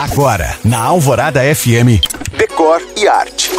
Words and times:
Agora, 0.00 0.56
na 0.64 0.78
Alvorada 0.78 1.42
FM, 1.54 2.00
Decor 2.34 2.80
e 2.96 3.06
Arte. 3.06 3.50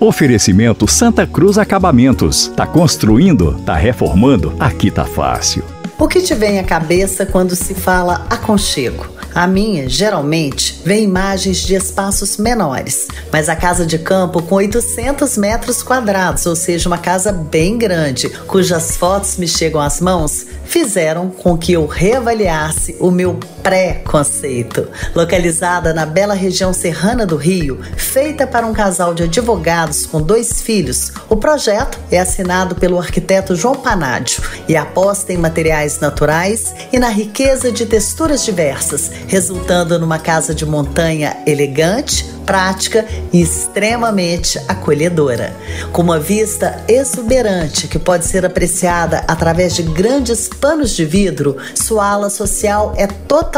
Oferecimento 0.00 0.90
Santa 0.90 1.26
Cruz 1.26 1.58
Acabamentos. 1.58 2.50
Tá 2.56 2.66
construindo? 2.66 3.60
Tá 3.60 3.74
reformando? 3.74 4.56
Aqui 4.58 4.90
tá 4.90 5.04
fácil. 5.04 5.62
O 5.98 6.08
que 6.08 6.22
te 6.22 6.34
vem 6.34 6.58
à 6.58 6.64
cabeça 6.64 7.26
quando 7.26 7.54
se 7.54 7.74
fala 7.74 8.26
aconchego? 8.30 9.06
A 9.34 9.46
minha, 9.46 9.86
geralmente, 9.86 10.80
vem 10.82 11.04
imagens 11.04 11.58
de 11.58 11.74
espaços 11.74 12.38
menores, 12.38 13.06
mas 13.30 13.50
a 13.50 13.54
casa 13.54 13.84
de 13.84 13.98
campo 13.98 14.40
com 14.40 14.54
800 14.54 15.36
metros 15.36 15.82
quadrados, 15.82 16.46
ou 16.46 16.56
seja, 16.56 16.88
uma 16.88 16.96
casa 16.96 17.32
bem 17.32 17.76
grande, 17.76 18.30
cujas 18.46 18.96
fotos 18.96 19.36
me 19.36 19.46
chegam 19.46 19.78
às 19.78 20.00
mãos, 20.00 20.46
fizeram 20.64 21.28
com 21.28 21.54
que 21.58 21.74
eu 21.74 21.84
reavaliasse 21.84 22.96
o 22.98 23.10
meu 23.10 23.38
pré-conceito. 23.66 24.86
Localizada 25.12 25.92
na 25.92 26.06
bela 26.06 26.34
região 26.34 26.72
serrana 26.72 27.26
do 27.26 27.34
Rio, 27.34 27.80
feita 27.96 28.46
para 28.46 28.64
um 28.64 28.72
casal 28.72 29.12
de 29.12 29.24
advogados 29.24 30.06
com 30.06 30.22
dois 30.22 30.62
filhos, 30.62 31.10
o 31.28 31.36
projeto 31.36 31.98
é 32.08 32.20
assinado 32.20 32.76
pelo 32.76 32.96
arquiteto 32.96 33.56
João 33.56 33.74
Panádio 33.74 34.40
e 34.68 34.76
aposta 34.76 35.32
em 35.32 35.36
materiais 35.36 35.98
naturais 35.98 36.76
e 36.92 36.98
na 37.00 37.08
riqueza 37.08 37.72
de 37.72 37.86
texturas 37.86 38.44
diversas, 38.44 39.10
resultando 39.26 39.98
numa 39.98 40.20
casa 40.20 40.54
de 40.54 40.64
montanha 40.64 41.36
elegante, 41.44 42.24
prática 42.46 43.04
e 43.32 43.42
extremamente 43.42 44.56
acolhedora, 44.68 45.52
com 45.90 46.02
uma 46.02 46.20
vista 46.20 46.84
exuberante 46.86 47.88
que 47.88 47.98
pode 47.98 48.26
ser 48.26 48.46
apreciada 48.46 49.24
através 49.26 49.74
de 49.74 49.82
grandes 49.82 50.46
panos 50.46 50.92
de 50.92 51.04
vidro. 51.04 51.56
Sua 51.74 52.08
ala 52.08 52.30
social 52.30 52.94
é 52.96 53.08
totalmente 53.08 53.55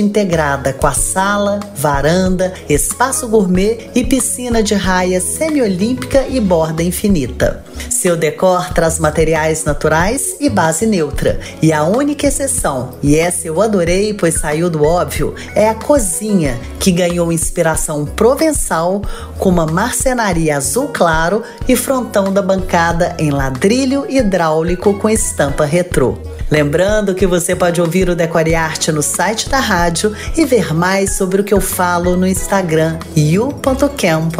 integrada 0.00 0.72
com 0.72 0.86
a 0.86 0.92
sala, 0.92 1.58
varanda, 1.76 2.54
espaço 2.68 3.26
gourmet 3.26 3.90
e 3.96 4.04
piscina 4.04 4.62
de 4.62 4.74
raia 4.74 5.20
semiolímpica 5.20 6.24
e 6.28 6.38
borda 6.38 6.84
infinita. 6.84 7.64
Seu 8.00 8.16
decor 8.16 8.72
traz 8.72 8.98
materiais 8.98 9.62
naturais 9.64 10.34
e 10.40 10.48
base 10.48 10.86
neutra. 10.86 11.38
E 11.60 11.70
a 11.70 11.84
única 11.84 12.26
exceção, 12.26 12.94
e 13.02 13.14
essa 13.14 13.46
eu 13.46 13.60
adorei 13.60 14.14
pois 14.14 14.40
saiu 14.40 14.70
do 14.70 14.82
óbvio, 14.82 15.34
é 15.54 15.68
a 15.68 15.74
cozinha, 15.74 16.58
que 16.78 16.90
ganhou 16.90 17.30
inspiração 17.30 18.06
provençal 18.06 19.02
com 19.38 19.50
uma 19.50 19.66
marcenaria 19.66 20.56
azul 20.56 20.88
claro 20.88 21.42
e 21.68 21.76
frontão 21.76 22.32
da 22.32 22.40
bancada 22.40 23.14
em 23.18 23.30
ladrilho 23.30 24.06
hidráulico 24.08 24.94
com 24.94 25.10
estampa 25.10 25.66
retrô. 25.66 26.16
Lembrando 26.50 27.14
que 27.14 27.26
você 27.28 27.54
pode 27.54 27.80
ouvir 27.80 28.08
o 28.08 28.16
Decore 28.16 28.56
Arte 28.56 28.90
no 28.90 29.02
site 29.02 29.48
da 29.48 29.60
rádio 29.60 30.12
e 30.36 30.44
ver 30.44 30.74
mais 30.74 31.16
sobre 31.16 31.40
o 31.42 31.44
que 31.44 31.54
eu 31.54 31.60
falo 31.60 32.16
no 32.16 32.26
Instagram 32.26 32.98
you.cam.find. 33.14 34.32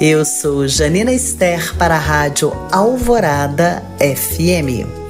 Eu 0.00 0.24
sou 0.24 0.68
Janina 0.68 1.12
Esther 1.12 1.74
para 1.76 1.96
a 1.96 1.98
rádio 2.42 2.52
Alvorada 2.72 3.82
FM. 4.00 5.01